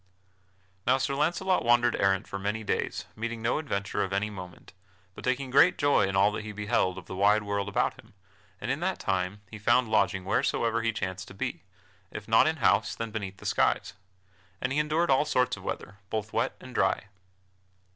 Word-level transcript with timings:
_Now 0.87 0.97
Sir 0.97 1.13
Launcelot 1.13 1.63
wandered 1.63 1.95
errant 1.95 2.27
for 2.27 2.39
many 2.39 2.63
days, 2.63 3.05
meeting 3.15 3.43
no 3.43 3.59
adventure 3.59 4.03
of 4.03 4.11
any 4.11 4.31
moment, 4.31 4.73
but 5.13 5.23
taking 5.23 5.51
great 5.51 5.77
joy 5.77 6.07
in 6.07 6.15
all 6.15 6.31
that 6.31 6.41
he 6.43 6.51
beheld 6.51 6.97
of 6.97 7.05
the 7.05 7.15
wide 7.15 7.43
world 7.43 7.69
about 7.69 7.99
him, 7.99 8.15
and 8.59 8.71
in 8.71 8.79
that 8.79 8.97
time 8.97 9.41
he 9.51 9.59
found 9.59 9.89
lodging 9.89 10.25
wheresoever 10.25 10.81
he 10.81 10.91
chanced 10.91 11.27
to 11.27 11.35
be 11.35 11.65
(if 12.09 12.27
not 12.27 12.47
in 12.47 12.55
house, 12.55 12.95
then 12.95 13.11
beneath 13.11 13.37
the 13.37 13.45
skies), 13.45 13.93
and 14.59 14.73
he 14.73 14.79
endured 14.79 15.11
all 15.11 15.23
sorts 15.23 15.55
of 15.55 15.61
weather, 15.61 15.99
both 16.09 16.33
wet 16.33 16.55
and 16.59 16.73
dry. 16.73 17.03